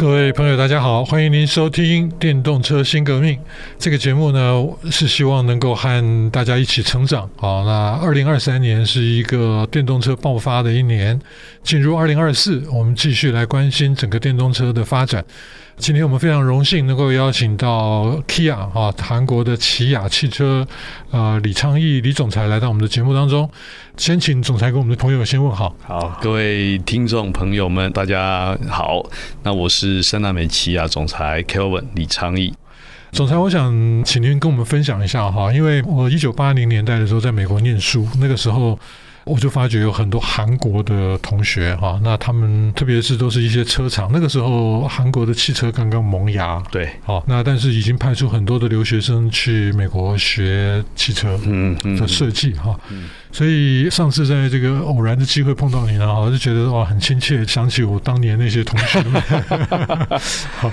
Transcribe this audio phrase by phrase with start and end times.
[0.00, 3.34] 各位朋友，大家好，欢迎您收听《电动车新革命》
[3.78, 7.28] 这个节目呢，是希望能够和大家一起成长。
[7.36, 11.20] 好，那二零二三年是一个电动车爆发的一年，
[11.62, 15.22] 进入二零二四，我们继续来关心整个电动车的发展。
[15.80, 20.66] 今天我们非常荣幸能够邀请到 Kia 啊，韩国的起亚汽车
[21.10, 23.50] 呃李昌义李总裁来到我们的节目当中。
[23.96, 25.74] 先请总裁跟我们的朋友先问好。
[25.82, 29.02] 好，各位听众朋友们，大家好。
[29.42, 32.52] 那我是圣达美起亚总裁 Kelvin 李昌义。
[33.12, 38.78] 总裁，我想请您跟我们分享一下哈，因为我一九八零年代的时候在美国念书，那个时候。
[39.30, 52.78] 我就发觉有很多韩国的同学哈，那他们特别是都是一些车厂，那个时候韩国的汽车刚刚萌芽，对，啊，那但是已经派出很多的留学生去美国学汽车嗯的设计哈。
[52.90, 59.22] 嗯嗯嗯所以上次在这个偶然的机会碰到你呢，我就觉得哇很亲切，想起我当年那些同学们。
[60.58, 60.70] 好，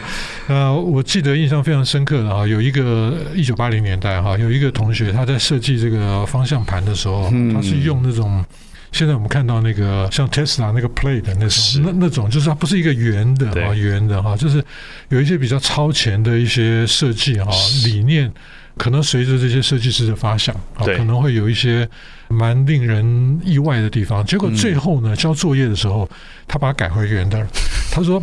[0.47, 8.44] 呃，我记得印象非常深刻的啊，有一个一九八零年代哈，有一个同学他在设计这个方向盘的时候，他是用那种
[8.91, 14.63] 现在我们看到那个像 Tesla 那个 Plate 的那种那那种，就是它不是一个圆的啊圆的哈，就是
[15.09, 17.52] 有一些比较超前的一些设计哈
[17.85, 18.33] 理念。
[18.78, 21.88] 可能随着这些设计师的发想啊，可能会有一些
[22.30, 24.25] 蛮令人意外的地方。
[24.25, 26.08] 结果最后呢，交作业的时候，
[26.47, 27.45] 他把它改回原的。
[27.92, 28.22] 他说，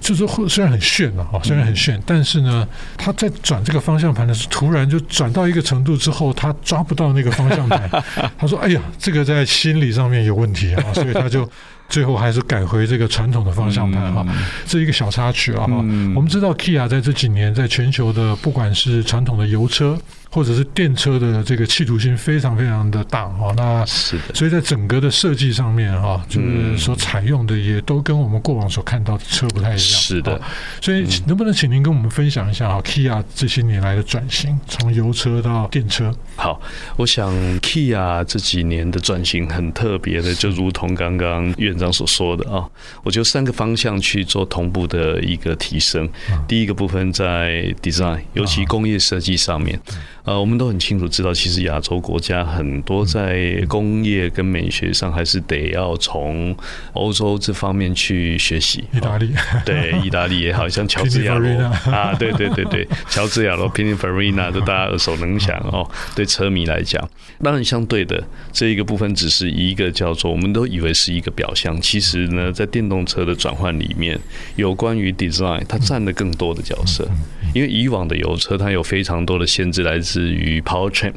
[0.00, 7.88] 就是虽然很炫了哈，虽然很炫，但是呢，他在转这个方向盘的时候，突然就转到一个程度之后，他抓不到那个方向盘。
[8.38, 11.50] 他说：“哎呀，这个在心理上面有问题啊！”所以他就。
[11.88, 14.26] 最后还是改回这个传统的方向盘哈，
[14.66, 15.76] 这一个小插曲啊哈。
[16.14, 19.98] 我们知道 Kia 在这几年在全球的不管是传统的油车。
[20.28, 29.78] 或者是电车的这个企图心非常非常的大哈，那是的，所以在整个的设计上面哈，就是所采用的也都跟我们过往所看到的车不太一样。
[29.78, 30.38] 是的，
[30.82, 36.12] 所以能不能请您跟我们分享一下哈，Kia 这些年来的转型，从油车到电车？
[36.34, 36.60] 好，
[36.96, 42.66] 我想 Kia 这几年的转型很特别的，就如同刚刚院长所说的啊，
[43.02, 46.08] 我就三个方向去做同步的一个提升。
[46.48, 49.80] 第一个部分在 design，尤其工业设计上面。
[50.24, 56.56] 呃，我们都很清楚知道，其实亚洲国家很多在工业跟美学上，还是得要从
[56.94, 58.82] 欧洲这方面去学习。
[58.92, 59.32] 意大利，
[59.64, 61.48] 对，意大利也好像乔治亚罗
[61.94, 65.88] 啊，对对对对，乔治亚罗、Pininfarina 都大家耳熟能详哦。
[66.16, 67.08] 对车迷来讲，
[67.40, 68.20] 当然相对的
[68.52, 74.18] 这一个部分只是一个叫做，我们都以为是一个表象，其实呢，在电动车的转换里面，
[74.56, 77.08] 有关于 design，它占了更多的角色。
[77.54, 80.36] 因为以往的油车，它有非常多的限制来自。
[80.36, 81.12] 于 powertrain，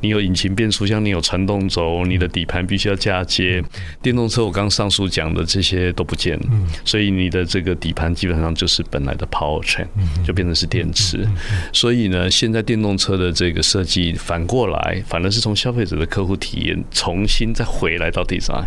[0.00, 3.62] 你有引擎变速箱，你有传动轴，你的底盘必须要嫁接。
[4.02, 6.38] 电动车我刚上述讲的这些都不见，
[6.84, 9.86] 所以你的这个底盘基本上就是本来的 powertrain，
[10.24, 11.24] 就变成是电池。
[11.72, 18.64] 所以呢，现在电动车的这个设计反过来，反而是从消费者的客户体验重新再回来到 design。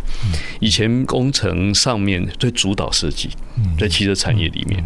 [0.59, 3.29] 以前工程上面最主导设计，
[3.77, 4.81] 在汽车产业里面。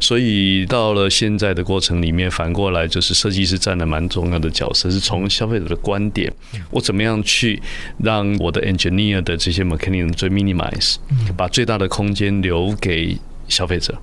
[0.00, 6.32] 所以到了现在的过程里面，反过来就是设计师占了蛮重要的角色，是从消费者的观点，
[6.70, 7.60] 我怎么样去
[7.98, 10.96] 让我的 engineer 的这些 mechanism 最 minimize，
[11.36, 13.18] 把最大的空间留给。
[13.48, 13.96] 消费者，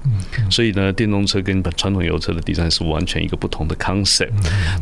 [0.50, 4.32] 所以呢，电动车跟传统油车的 design 是完全一个不同的 concept。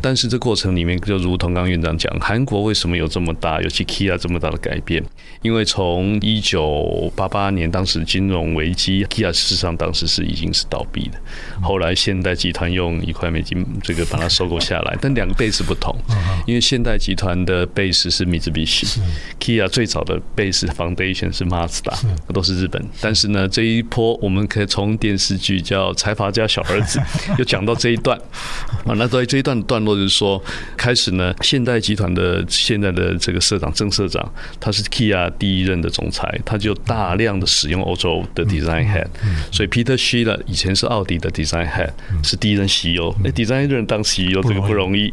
[0.00, 5.02] 但是这过程里面，就如同刚刚院长讲，韩国为什么有这么大，尤其 Kia 这么大的改变？
[5.42, 11.18] 因为从一九八八年当时金融危机，Kia 事实上当时是已经是倒闭的。
[11.60, 15.94] 后来现代集团用一块美金这个把它收购下来，但两个 base 不同，
[16.46, 21.94] 因为现代集团的 base 是 Mitsubishi，Kia 最早的 base foundation 是 Mazda，
[22.32, 22.82] 都是日本。
[23.00, 26.98] 但是呢，这一波我们可以从电视剧叫《财阀家小儿子》
[27.40, 28.18] 又讲到这一段
[28.84, 30.42] 啊，那在这一段段落就是说，
[30.76, 39.06] 开始呢，现代集团的现在的这个社长郑社长，他是 Kia 第一任的总裁，他就大量的使用欧洲的 design head，
[39.50, 41.88] 所以 Peter Schiller 以前是奥迪的 design head，
[42.22, 45.10] 是第一任 CEO，那 design 任当 CEO 这个不容易。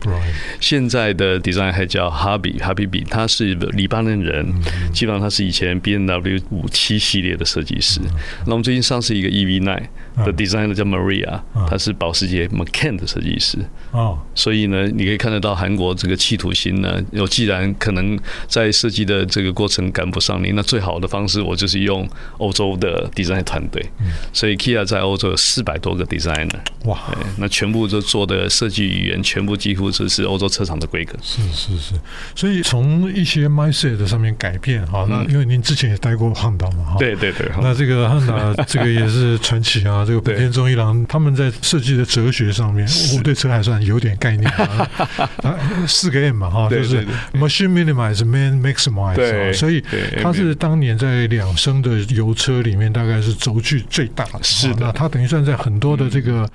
[0.59, 4.45] 现在的 design head 叫 Habib Habib，他是黎巴嫩人，
[4.91, 8.01] 基本上他是以前 B N W 五七系列的设计师。
[8.45, 9.28] 那我们最近上市一个。
[9.29, 9.89] EV9
[10.25, 11.39] 的 designer 叫 Maria，
[11.69, 13.57] 他是保时捷 Macan 的设计师。
[13.91, 18.17] 哦，所以呢，你可以看得到韩国这个企图心呢，有既然可能
[18.47, 22.07] 在设计的这个过程赶不上你，那最好的方式，我就是用
[22.37, 23.83] 欧洲的 design 团队。
[24.31, 26.59] 所以 Kia 在欧洲有四百多个 designer。
[26.85, 26.99] 哇，
[27.37, 31.17] 那全部都做的设计语言，全部几乎就是欧洲车厂的规格。
[31.21, 31.95] 是是是，
[32.35, 44.89] 所以从一些 mindset 上面改变哈，那因为您之前也待过汉达嘛，对对对，那这个汉达 这个也是传奇啊，这个本田中一郎他们在设计的哲学上面，我对车还算有点概念啊。
[45.87, 49.83] 四个 M 嘛哈，就是 machine minimize, man maximize，所以
[50.19, 54.39] 它是当年在两升的油车里面大概是轴距最大的。
[54.41, 56.49] 是的，那它等于算在很多的这个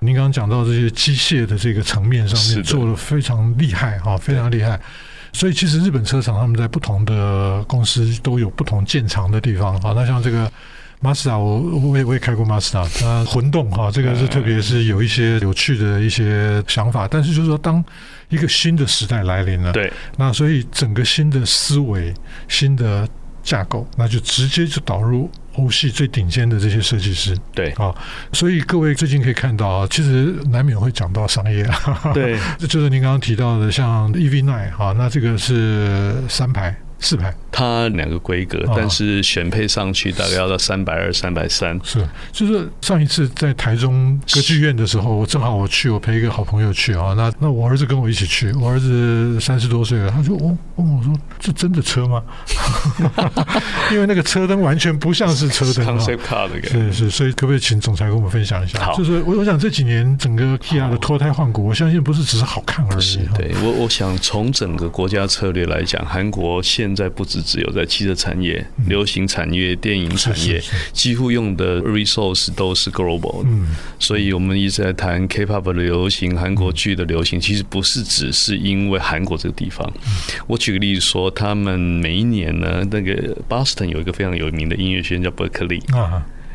[0.00, 4.80] 您刚刚讲到这些机械的这个层面上面做的非常厉害哈，非常厉害。
[5.32, 9.92] 所以其实日本车厂他们在不同的公司都有不同建厂的地方哈。
[9.94, 10.50] 那像这个。
[11.00, 17.06] 马自达，我我也我也开过马自达，它混动哈，这个是特别是有一些有趣的一些想法。
[17.06, 17.84] 但是就是说，当
[18.28, 22.12] 一个新的时代来临了，对，那所以整个新的思维、
[22.48, 23.06] 新的
[23.42, 27.94] 架构，那就直接就导入欧系最顶尖的这些设计师，对啊。
[28.32, 36.74] 所以各位最近可以看到啊，其实难免会讲到商业啊， 对，这就是您刚刚提到的，像 EV9 哈，那这个是三排。
[36.98, 41.78] 四排，它两个规格，但是选配上去大概要到三百二、三百三。
[41.84, 47.14] 是，就是上一次在台中歌剧院的时候，我正好我去，我陪一个好朋友去啊。
[47.16, 52.22] 那那我儿子跟我一起去，我儿子三十多岁了，他就问问我说：“这真的车吗？”
[53.92, 55.98] 因为那个车灯完全不像是车灯啊。
[55.98, 58.80] Concept car 的是是，所以可不可以请总裁跟我们分享一下？
[58.80, 63.28] 好，就是我我想这几年整个 Kia 的脱胎换骨，我相信不是只是好看而已。
[63.36, 70.62] 对我我想从整个国家策略来讲，韩国现现在不止只有在汽车产业、流行产业、电影产业，
[70.92, 73.48] 几乎用的 resource 都是 global 的。
[73.98, 79.92] 所以我们一直在谈 K-pop 的流行、韩国剧的流行，其实不是只是因为韩国这个地方。
[80.46, 85.82] 我举个例子说，他们每一年呢，那个 Boston 有一个非常有名的音乐学院叫 Berkeley。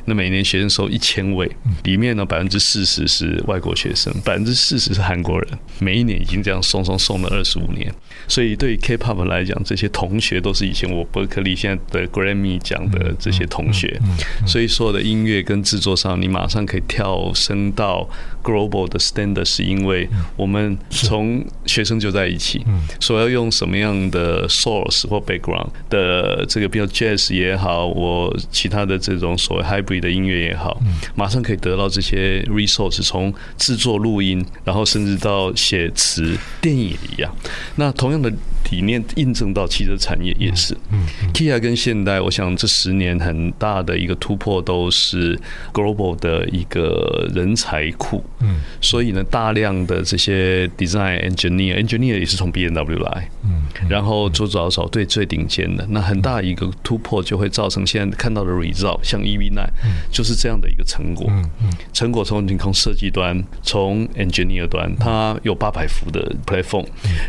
[0.06, 1.50] 那每年学生收一千位，
[1.84, 5.60] 里面呢百分之四十是外国学生，百分之四十是韩国人。
[5.80, 7.94] 每一年已经这样送送送了二十五年，
[8.28, 14.00] 所以对于 K-pop 来讲，这些同学都是以前我伯克利现在的 Grammy 奖的这些同学。
[14.46, 18.08] 所以所有的音乐跟制作上，你马上可以跳升到
[18.44, 22.64] global 的 standard，是因为我们从学生就在一起，
[23.00, 30.80] 所要用什么样的 source 或 background 的这个，比如 jazz 也好，我其他的这种所谓 hybrid 的音乐也好，
[31.16, 37.36] 马上可以得到这些 resource，从制作录音，然后甚至到写词、电影一样。
[37.76, 38.32] 那同样的
[38.70, 40.76] 理念印证到汽车产业也是。
[41.34, 45.40] Kia 跟现代，我想这十年很大的一个突破都是
[45.74, 48.24] global 的一个人才库。
[48.40, 53.30] 嗯，所以呢，大量的这些 design engineer，engineer 也是从 BMW 来。
[53.44, 59.62] 嗯，然后做找找对最顶尖的，那很大一个突破就会造成现在看到的 result，像 EV9。
[60.12, 61.28] 就是这样的一个成果。
[61.30, 61.50] 嗯
[61.94, 66.86] 成果从你从设计端，从 engineer 端，它有八百伏的 platform，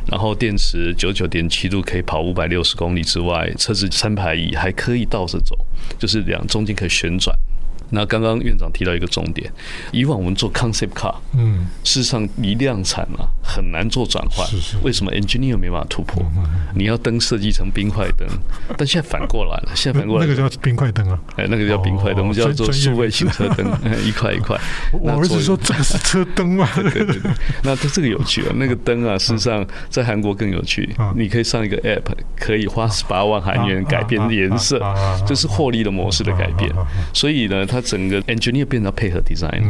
[0.06, 5.56] 然后电池九十九点七度可以跑五百六十公里之外，车子三排椅还可以倒着走，
[5.96, 7.32] 就是两中间可以旋转。
[7.92, 9.52] 那刚刚院长提到一个重点，
[9.92, 14.46] 以往我们做 concept car，嗯，事实上一量产啊很难做转换。
[14.48, 14.76] 是是。
[14.82, 16.24] 为什么 engineer 没办法突破？
[16.74, 18.26] 你要灯设计成冰块灯，
[18.78, 23.66] 但现在反过来了， 现在反过来那个叫冰块灯啊，哎，那个叫冰块灯，我们叫做数位行车灯，
[24.02, 24.58] 一块一块。
[24.90, 26.66] 我儿子说这个是车灯嘛？
[26.74, 27.30] 对对对。
[27.62, 30.88] 那它这个有趣啊，那个灯啊，事实上在韩国更有趣。
[31.14, 34.80] 你可以上一个 app，可以花十八万韩元改变颜色，
[35.26, 36.72] 这是获利的模式的改变。
[37.12, 37.81] 所以呢，它。
[37.82, 39.62] 整个 engineer 变成配合 design，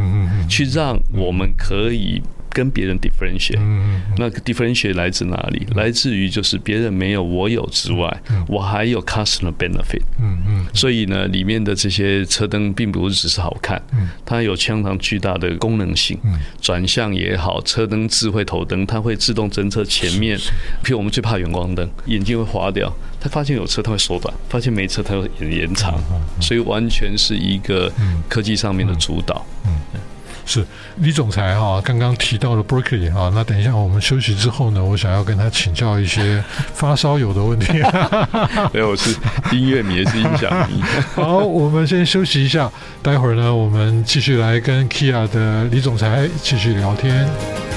[0.47, 3.59] 去让我们可以跟别人 differentiate。
[4.17, 5.65] 那 differentiate 来自哪里？
[5.75, 10.03] 来自于就是别人没有我有之外，我还有 customer benefit。
[10.21, 13.81] 嗯嗯所以呢，里面的这些车灯并不是只是好看，
[14.23, 16.17] 它有相当巨大的功能性。
[16.61, 20.37] 转向也好，车灯智慧头灯，它会自动侦测前面。
[20.83, 22.93] 譬如我们最怕远光灯，眼睛会花掉。
[23.23, 25.97] 他发现有车，他会缩短；发现没车，他会延延长。
[26.41, 27.89] 所以完全是一个
[28.27, 29.45] 科技上面的主导。
[29.65, 29.71] 嗯，
[30.45, 30.65] 是
[30.97, 37.71] 李总裁哈，刚刚提到了 Berkeley 哈，那等一下我们休息之后呢，我想要跟他请教一些发烧友的问题。
[38.73, 39.15] 没有，我是
[39.53, 40.83] 音乐迷，也是音响迷。
[41.15, 42.69] 好，我们先休息一下，
[43.01, 47.72] 待会儿呢，我们继续来跟 Kia 的李总裁继续聊天。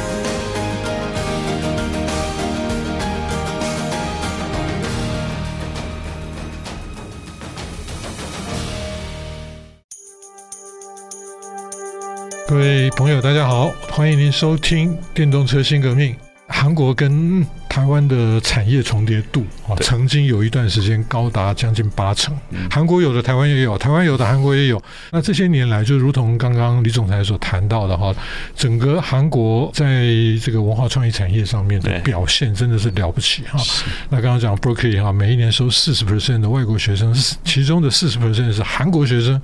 [12.56, 16.14] 各位朋友，大家好，欢迎您收听《电动车新革命》。
[16.48, 22.34] 韩国跟台湾的产业重叠度啊，曾经有一段时间高达将近八成。
[22.70, 24.82] 韩国有的，台湾也有；台湾有的，韩国也有。
[25.12, 28.10] 那这些年来，就如同刚刚李总裁所谈到的哈，
[28.54, 30.06] 整个韩国在
[30.42, 33.60] 这个文化创意产业上面的表现真的是了不起哈。
[34.08, 39.38] 那刚刚讲 Berkeley 哈，每一年收四十 percent 的外国学生，其中的四十 percent 是韩国学生。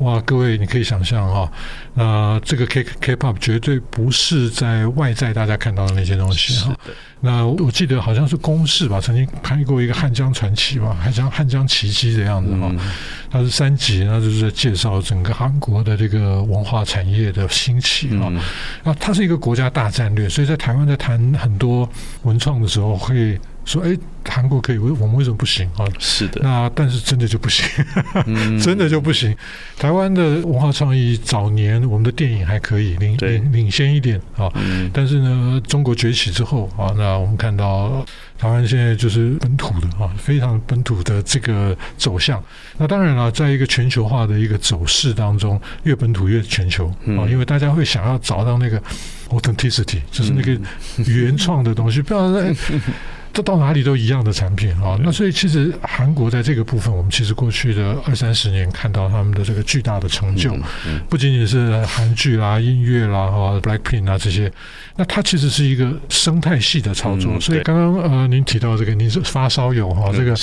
[0.00, 1.50] 哇，各位，你可以想象哈，
[1.94, 6.74] 那这个 K K-pop 绝对不是在外在大家看到的那些东西哈。
[7.20, 12.72] 那我记得好像是公视吧，曾经拍过一个《汉江传奇》吧，汉江汉江奇迹的样子哈。
[13.30, 18.32] 它是三集，那就是在介绍整个韩国的这个文化产业的兴起啊。
[18.84, 21.86] 啊，它是一个国家大战略，所以在台湾在谈很多
[22.22, 23.38] 文创的时候会。
[23.64, 25.84] 说哎，韩国可以，为我们为什么不行啊？
[25.98, 27.64] 是的，那但是真的就不行，
[28.26, 29.34] 嗯、 真的就不行。
[29.78, 34.50] 台湾的文化创意早年，我们的电影还可以领领领先一点啊。
[34.54, 38.04] 嗯、但是呢，中国崛起之后啊，那我们看到
[38.38, 42.42] 台湾现在就是本土的啊，非常本土的这个走向。
[42.76, 46.88] 那当然了，在一个全球化的一个走势当中，越本土越全球
[47.18, 48.82] 啊，因为大家会想要找到那个
[49.28, 50.58] authenticity，就是那个
[51.04, 52.54] 原创的东西， 不要在。
[53.32, 60.52] 这到哪里都一样的产品啊，那所以其实韩国在这个部分，我们其实过去的二三十年看到他们的这个巨大的成就，
[61.08, 64.52] 不仅仅是韩剧啦、音乐啦、哈 Blackpink 啊这些，
[64.96, 67.38] 那它其实是一个生态系的操作。
[67.38, 70.34] 所以刚刚呃您提到这个，您是发烧友哈，这个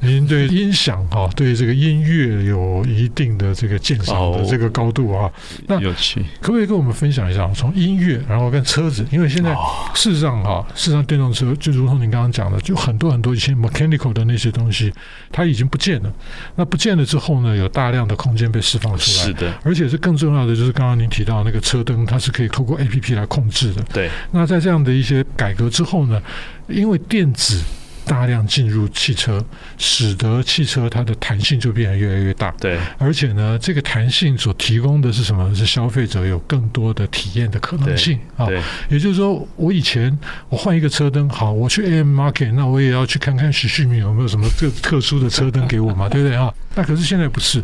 [0.00, 5.32] 您对音响哈，对这个音乐有一定的这个鉴赏的这个高度啊。
[5.66, 9.56] 那有趣，可不可以跟我们分享一下，从音乐然后跟车子，因为现在
[9.94, 12.33] 事实上哈，事实上电动车就如同您刚刚。
[12.34, 14.92] 讲的就很多很多一些 mechanical 的那些东西，
[15.30, 16.12] 它已经不见了。
[16.56, 19.26] 那不见了之后呢，有大量的空间被释放出来。
[19.26, 23.82] 是的，而且是更重要的，就是刚刚您提到那个车灯，它是可以透过 APP 来控制的。
[23.92, 24.10] 对。
[24.32, 26.20] 那在这样的一些改革之后呢，
[26.66, 27.62] 因为电子。
[28.06, 29.44] 大量进入汽车，
[29.78, 32.50] 使得汽车它的弹性就变得越来越大。
[32.60, 35.54] 对，而且呢，这个弹性所提供的是什么？
[35.54, 38.48] 是消费者有更多的体验的可能性啊。
[38.88, 40.16] 也就是说，我以前
[40.48, 46.52] 我换一个车灯，好，我去 AM Market，那我也要去看看许旭明有没有什么特特殊的车灯给我嘛，对不对啊？
[46.76, 47.62] 那可是现在不是，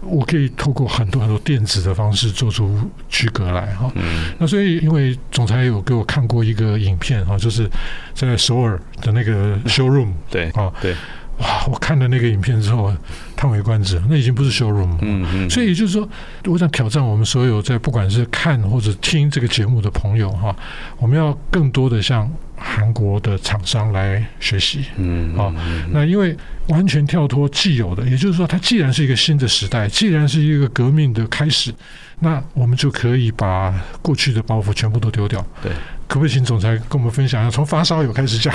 [0.00, 2.78] 我可以透过很多很多电子的方式做出
[3.08, 3.90] 区隔来哈。
[3.94, 4.32] 嗯。
[4.38, 7.68] 那所以，因为总裁有给我看过一个影片哈，就是
[8.14, 10.12] 在首尔的那个 showroom。
[10.30, 10.48] 对。
[10.50, 10.94] 啊，对。
[11.38, 11.64] 哇！
[11.66, 12.94] 我看了那个影片之后，
[13.34, 14.00] 叹为观止。
[14.08, 14.96] 那已经不是 showroom。
[15.00, 15.50] 嗯嗯。
[15.50, 16.08] 所以也就是说，
[16.44, 20.54] 我想挑战我们所有在不管是看或者听这个节目的朋友哈，
[20.98, 22.30] 我们要更多的像。
[22.62, 25.52] 韩国的厂商来学习，嗯，好，
[25.90, 26.36] 那因为
[26.68, 31.74] 完全跳脱既有的，也就是说，它既然是一个新的时代，既然是一个革命的开始，
[32.20, 35.44] 那我们就可以把过去的包袱全部都丢掉。
[35.62, 35.72] 对。
[36.12, 38.54] 可不可以请总裁跟我们分享一下，从发烧友开始讲？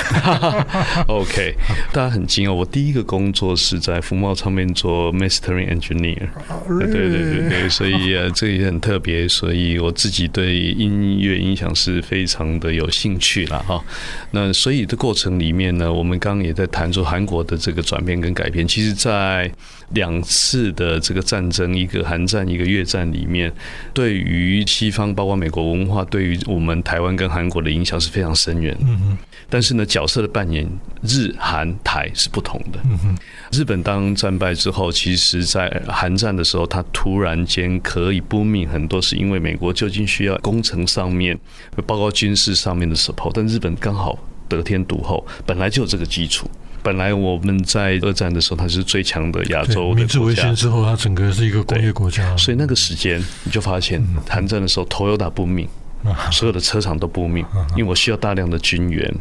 [1.09, 1.55] OK，
[1.91, 2.53] 大家很惊讶！
[2.53, 6.27] 我第一个工作是在福茂唱片做 Mastering Engineer，
[6.67, 13.83] 对对对对，所以呃，这也很特别，所以我自己对音乐音响是非常的有兴趣了哈。
[14.29, 19.51] 那所以的过程里面呢，我们刚刚也在谈说韩国的这个转变跟改变，其实，在
[19.91, 23.51] 两次的这个战争，一个韩战，一个越战里面，
[23.93, 28.75] 对于西方，包括美国文化，对于我们台湾跟韩国的影响是非常深远。
[28.81, 29.17] 嗯哼。
[29.49, 30.69] 但是呢，角色的扮演，
[31.03, 32.79] 日韩台是不同的。
[32.83, 33.17] 嗯。
[33.53, 41.39] 日本当战败之后，其实在韩战的时候，他突然间可以 boom 很多，是因为美国究竟需要工程上面，
[41.85, 46.49] 包括军事上面的 support，但日本刚好得天独厚，本来就有这个基础。
[46.83, 49.99] 本来我们在二战的时候，它是最强的亚洲的国家。
[49.99, 52.35] 明治维新之后，它整个是一个工业国家。
[52.37, 55.67] 所以那个时间，你就发现，韩战的时候，Toyota booming。
[56.31, 57.45] 所有的车厂都不命，
[57.75, 59.13] 因为我需要大量的军援。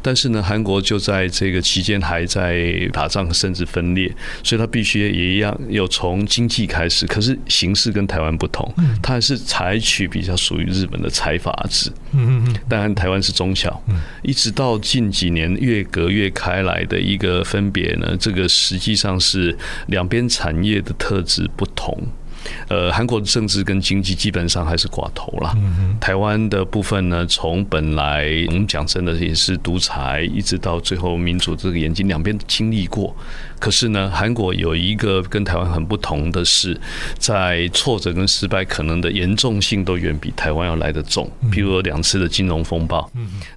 [0.00, 4.10] 但是呢，韩国就在这个期间还在打仗，甚至分裂，
[4.42, 7.06] 所以他必须也一样有从经济开始。
[7.06, 8.72] 可是形式跟台湾不同，
[9.02, 11.90] 他还是采取比较属于日本的财阀制。
[12.12, 13.82] 嗯嗯，当然台湾是中小，
[14.22, 19.56] 一直到近几年越隔越开来的一个分别呢，这个实际上是
[19.86, 21.96] 两边产业的特质不同。
[22.68, 25.54] 呃，韩国的政治跟经济基本上还是寡头了。
[26.00, 33.14] 台湾的部分呢，从本来我们讲真的也是独裁，一直到最后民主这个眼睛，两边经历过。
[33.62, 36.76] 可是呢，韩国有一个跟台湾很不同的是，
[37.16, 41.30] 在挫折跟失败可能的严重性都远比台湾要来得重。
[41.52, 43.08] 譬如说两次的金融风暴，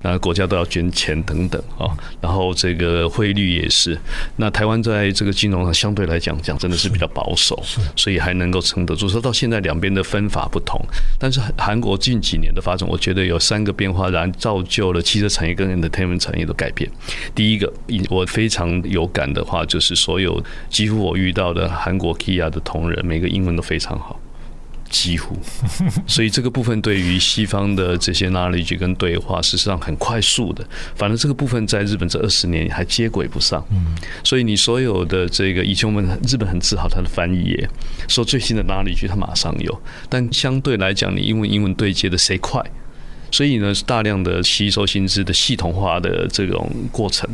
[0.03, 1.89] 那国家都要捐钱等等啊。
[2.21, 3.99] 然后这个汇率也是，
[4.35, 7.59] 那台湾在这个金融上相对来讲讲真的是比较保守，
[7.95, 9.09] 所以还能够撑得住。
[9.09, 10.79] 说到现在两边的分法不同，
[11.17, 16.87] 但是韩国近几年的发展，我觉得有三个变化，然造就了汽车产业跟 entertainment 产业的改变。
[17.33, 17.73] 第一个，
[18.11, 24.19] 我非常有感的话，就是所有几乎我遇到的韩国 Kia 的同仁，每个英文都非常好。
[24.87, 25.35] 几乎，
[26.05, 30.63] 所以这个部分对于西方的这些 knowledge 跟对话，事实上很快速的。
[30.95, 33.65] 反正这个部分在日本这二十年还接轨不上。
[34.23, 37.69] 所以你所有的这个以前我们日本很自豪他的翻译业，
[38.07, 42.63] 说最新的 knowledge 它马上有，但相对来讲，你英文英文对接的谁快？
[43.31, 47.27] 所以呢，大量的吸收新知的系统化的这种过程。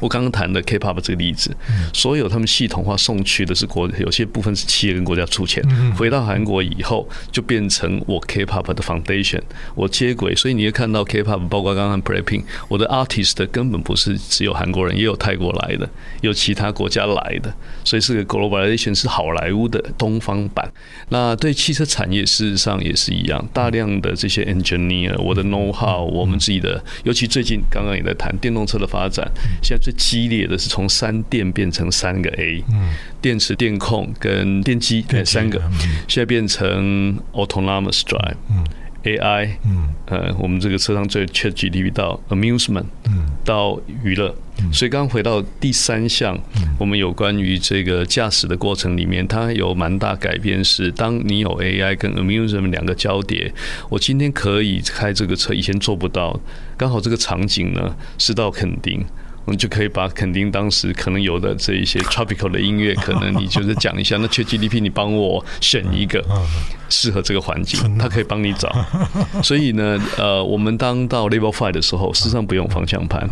[0.00, 1.54] 我刚刚谈的 K-pop 这个例子，
[1.92, 5.62] 所有他们系统化送去的是国，有些部分是企业跟国家出钱。
[5.94, 9.42] 回到韩国以后，就变成我 K-pop 的 foundation，
[9.74, 10.34] 我接轨。
[10.34, 15.88] 所以你会看到 K-pop，包括刚刚 Blackpink，我的 artist 根本不是只有韩国人，也有泰国来的，
[16.22, 17.54] 有其他国家来的，
[17.84, 20.70] 所以是个 globalization，是好莱坞的东方版。
[21.10, 29.30] 那对汽车产业事实上也是一样，大量的这些 engineer，我的 know how，我们自己的，尤其最近刚刚也在谈电动车的发展，
[29.62, 35.60] 现在最激烈的是从三电变成三个 A，嗯，电池、电控跟电机，对三个，
[36.08, 38.64] 现在变成 autonomous drive，嗯
[39.04, 44.34] ，AI，嗯，呃，我们这个车上最 ChatGPT 到 amusement，嗯，到娱乐，
[44.72, 46.38] 所以刚刚回到第三项，
[46.78, 53.52] 我们有关于这个驾驶的过程里面，它有蛮大改变，是当你有 AI 跟 amusement 两个交叠，
[53.88, 56.38] 我今天可以开这个车，以前做不到，
[56.76, 59.02] 刚好这个场景呢是到垦丁。
[59.44, 64.16] 我们就可以把肯定当时可能有的这一些 tropical 的音乐，可能你就是讲一下。
[64.18, 66.24] 那 ChatGPT 你帮我选一个
[66.88, 68.70] 适合这个环境，它可以帮你找。
[69.42, 73.28] 所以呢，呃，我们当到 Level Five 的时候，事实上不用方向盘，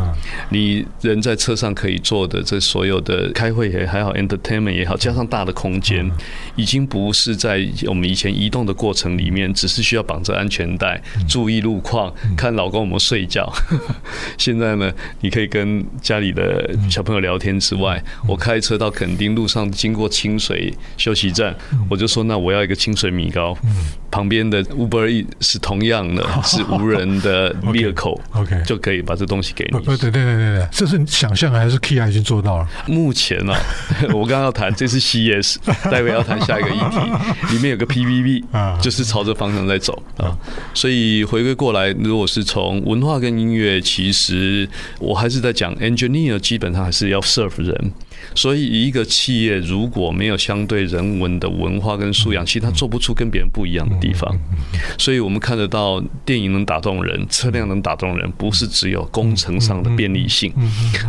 [0.51, 6.09] 你人在车上可以做的这所有的开会也还好，entertainment 也好，加上大的空间，
[6.55, 13.53] 已经不是在我们以前移动的过程里面，只是需要绑着安全带，注意路况，看老公有没有睡觉。
[14.39, 21.55] 现在呢，你可以跟家里的小朋友聊天之外，我开车到垦丁路上经过清水休息站，
[21.89, 23.57] 我就说，那我要一个清水米糕。
[24.11, 29.79] 旁边的 Uber Eats 是同样的， 是无人的 vehicle，OK，就可以把这东西给你。
[29.85, 32.69] 对对对对对，这是想象还是 Kia 已经做到了？
[32.87, 33.55] 目前呢，
[34.15, 35.57] 我刚刚要谈这是 CES，
[35.91, 40.37] 待会要谈下一个议题，里面有个 PVV，就是朝着方向在走啊。
[40.75, 44.69] 所以回归过来，如果是从文化跟音乐，其实
[44.99, 47.93] 我还是在讲 engineer，基本上还是要 serve 人。
[48.35, 54.33] 所以，一个企业如果没有相对人文的文化跟素养，其实它做不出跟别人不一样的地方。
[54.99, 60.53] 所以我们看得到，电影能打动人，车辆能打动人，不是只有工程上的便利性，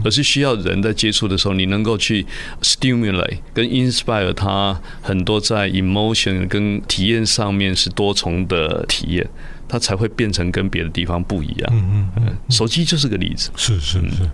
[0.03, 2.25] 而是需要人在接触的时候，你能够去
[2.61, 9.29] stimulate 跟 inspire 他很多在 emotion 跟体验上面是多重的体验。
[9.69, 11.69] 它才会变成跟别的地方不一样。
[11.71, 13.51] 嗯嗯，手机就是个例子。
[13.55, 14.29] 是是是，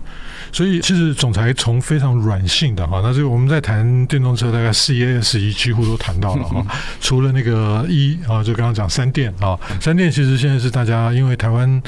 [0.51, 6.65] 所以其实总裁从非常软性的哈，那这个我们在谈电动车，大概 C A S 一几乎都谈到了哈。
[7.01, 11.83] 除了那个一啊，就刚刚讲三电啊，三电其实现在是大家因为台湾。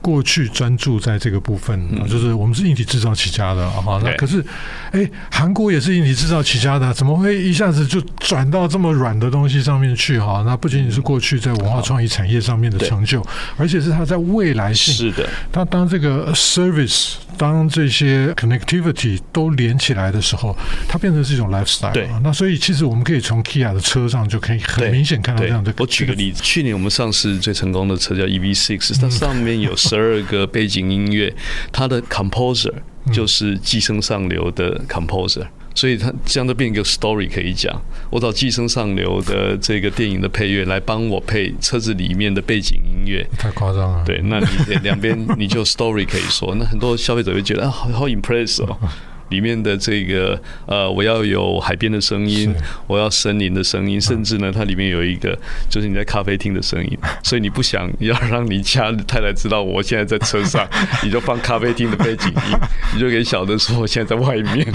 [0.00, 3.82] 过去专注在这个部分，就是我们是硬体制造起家的啊。
[4.02, 4.44] 那可是，
[4.92, 10.18] 哎，韩国也是硬体制造起家的，怎么会一下子就转到这么软的东西上面去？
[10.18, 13.24] 哈，那不仅仅是过去在文化创意产业上面的成就，
[13.56, 14.94] 而且是它在未来性。
[14.94, 20.56] 是的，它当这个 service，当这些 connectivity 都连起来的时候，
[20.88, 21.92] 它变成是一种 lifestyle。
[21.92, 25.74] 对，那所以其实我们可以从 Kia 的车上就可以很明显看到这样的。
[25.78, 29.74] 我举个例子，去年我们上市最成功的车叫 EV6，它上面有。
[29.88, 31.34] 十二个背景音乐，
[31.72, 32.72] 它的 composer
[33.12, 37.80] 就是寄生上流的 composer，所以它这样就变一个 story 可以讲。
[38.10, 44.04] 我找寄生上流的这个电影的配乐来帮我配车子里面的背景音乐，太夸张了。
[44.04, 48.76] 对，那你两边你就 story 可以说，那很多消费者会觉得啊，好好 impress 哦。
[49.28, 52.54] 里面的这个呃，我要有海边的声音，
[52.86, 55.38] 我要森林的声音，甚至呢，它里面有一个
[55.68, 60.66] 就是你在咖啡厅的声音， 所以你不想要让你家太太知道我现在在车上，
[61.04, 62.58] 你就放咖啡厅的背景音，
[62.94, 64.66] 你就给小的说我现在在外面。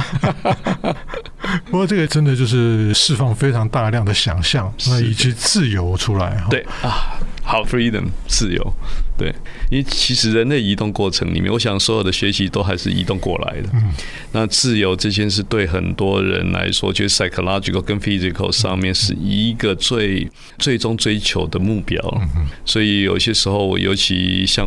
[1.65, 6.47] 不过这个真的就是释放非常大量的想象，那以及自由出来哈。
[6.49, 7.17] 对啊。
[7.45, 8.73] 好，freedom 自由，
[9.17, 9.27] 对，
[9.69, 13.69] 因为其实人类移动过程里面，我想所有的学习都还是移动过来的。
[13.73, 13.91] 嗯，
[14.31, 20.25] 那自由这件事对很多人来说，就是 psychological 跟 physical 上面是一个最
[20.57, 22.01] 最终追求的目标。
[22.35, 24.65] 嗯，所以有些时候，我尤其像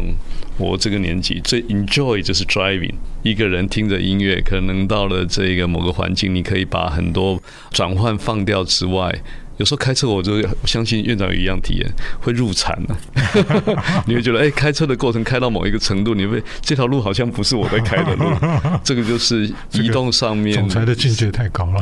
[0.58, 9.22] 我这个年纪，最 enjoy 就是 driving，一个人听着音乐，可能到了这个某个环境，你可以把很多转换放掉之外。
[9.58, 11.90] 有时候开车，我就相信院长有一样体验，
[12.20, 14.04] 会入禅呢、啊。
[14.06, 18.24] 你会觉得，哎、欸，开车的过程开到某一个程度，你会这条路好像不是我在开的路。
[18.84, 21.80] 这个就是移动上面，总裁的境界太高了。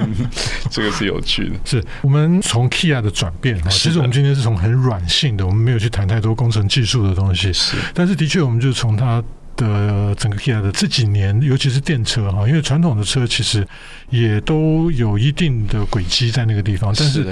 [0.70, 1.54] 这个是有趣的。
[1.64, 7.52] 是我们从 Kia 的转变啊，其实我们今天是从很软性的，我们没有去谈太多工程技术的东西。
[7.52, 9.22] 是，但是的确，我们就从它
[9.56, 13.66] 的整个 Kia 的这几年，尤其是电车哈，因为传统的车其实
[14.10, 17.26] 也都有一定的轨迹在那个地方，但是。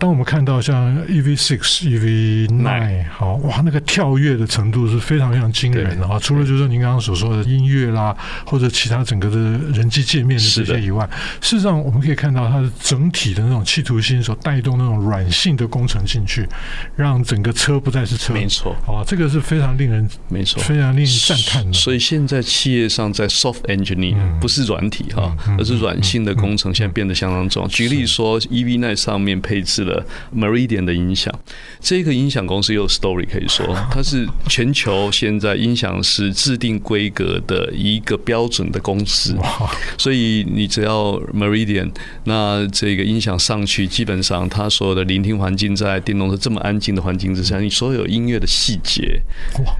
[0.00, 6.18] 当我们看到像 EV six、EV nine，好哇，那个跳跃的程度是非常非常惊人的啊！
[6.18, 9.36] 除了就是您刚刚所说的音乐啦，或者其他整个的
[9.74, 11.06] 人机界面的这些以外，
[11.42, 16.48] 事实上我们可以看到它的整体的那种企图心所带动那种软性的工程进去，
[16.96, 21.74] 让整个车不再是车，没错啊，这个是非常令人没错，非常令人赞叹的。
[21.74, 27.68] 所以现在企业上在 soft engineering、嗯、不是软体哈，而是软性的工程，现在变得相当重要。
[27.68, 29.89] 举例说，EV nine 上面配置了。
[30.34, 31.32] Meridian 的音响，
[31.80, 39.36] 这个音响公司有 story 可以说， 它是全球现在音响师制定规格的一个标准的公司。
[39.96, 41.90] 所以你只要 Meridian，
[42.24, 49.20] 那这个音响上去，基本上它所有的聆听环境，在电动车这么安静的环境之下，你所有音乐的细节，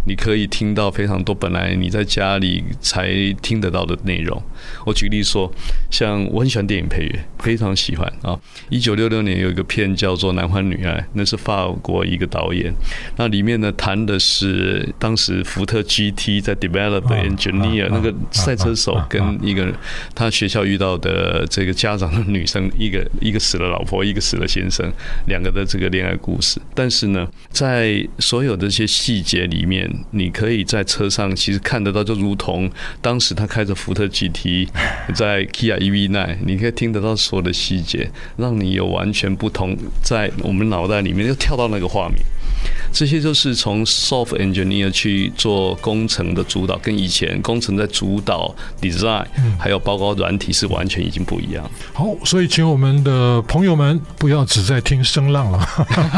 [0.06, 3.10] 你可以听到非常多本来你在家里才
[3.42, 4.40] 听得到的内容。
[4.86, 5.50] 我举例说，
[5.90, 8.38] 像我很喜欢电影配乐，非常喜欢啊。
[8.68, 10.30] 一九六六年有一个片叫做。
[10.30, 12.72] 男欢女爱，那是法国一个导演。
[13.16, 19.74] 那里面呢，谈的是当时福特 GT 在 develop 的 engineer 那个赛车手跟一个
[20.14, 24.88] 他学校遇到的这个家长的女生，一个一个死了老婆，一个死了先生，
[25.26, 26.60] 两个的这个恋爱故事。
[26.74, 32.70] 但是呢，在所有的这些细节里面，你可以在车上其实看得到，就如同
[33.02, 34.68] 当时他开着福特 GT
[35.12, 40.30] 在 Kia EV9，你可以听得到所有的细节，让你有完全不同在。
[40.42, 42.16] 我们脑袋里面又跳到那个画面，
[42.92, 49.24] 这些就是从 soft engineer 去做工程的主导，跟以前工程在主导 design，
[49.58, 51.68] 还有包括软体是完全已经不一样。
[51.92, 55.68] 好，所以请我们的朋友们不要只在听声浪了，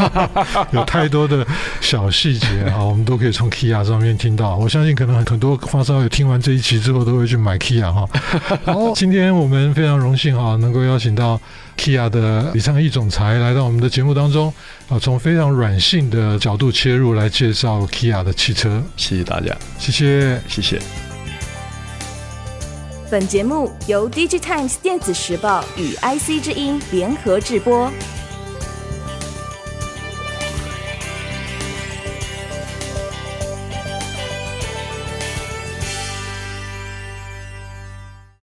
[0.71, 1.45] 有太多的
[1.81, 4.57] 小细节啊，我们都可以从 Kia 上面听到。
[4.57, 8.07] 我相信可能很多发烧友听完这一期之后都会去买 Kia 哈。
[8.65, 11.39] 好，今天我们非常荣幸哈，能够邀请到。
[11.77, 14.53] Kia 的李昌义总裁来到我们的节目当中，
[14.89, 18.81] 啊，从非常软性的角度切入来介绍 Kia 的汽车。
[18.95, 20.79] 谢谢大家，谢谢，谢谢。
[23.11, 27.91] 本节目由 DigiTimes 电子时报与 IC 之音联合制播。